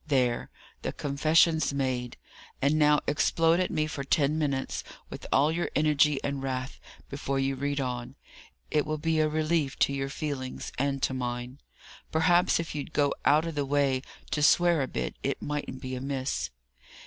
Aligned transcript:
There! 0.07 0.49
the 0.81 0.91
confession's 0.93 1.75
made. 1.75 2.17
And 2.59 2.79
now 2.79 3.01
explode 3.05 3.59
at 3.59 3.69
me 3.69 3.85
for 3.85 4.03
ten 4.03 4.35
minutes, 4.39 4.83
with 5.11 5.27
all 5.31 5.51
your 5.51 5.69
energy 5.75 6.19
and 6.23 6.41
wrath, 6.41 6.79
before 7.07 7.37
you 7.37 7.53
read 7.53 7.79
on. 7.79 8.15
It 8.71 8.87
will 8.87 8.97
be 8.97 9.19
a 9.19 9.29
relief 9.29 9.77
to 9.77 9.93
your 9.93 10.09
feelings 10.09 10.71
and 10.79 11.03
to 11.03 11.13
mine. 11.13 11.59
Perhaps 12.11 12.59
if 12.59 12.73
you'd 12.73 12.93
go 12.93 13.13
out 13.25 13.45
of 13.45 13.53
the 13.53 13.63
way 13.63 14.01
to 14.31 14.41
swear 14.41 14.81
a 14.81 14.87
bit, 14.87 15.17
it 15.21 15.39
mightn't 15.39 15.83
be 15.83 15.93
amiss." 15.93 16.49